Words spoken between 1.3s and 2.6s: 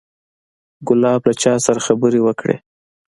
چا سره خبرې وکړې.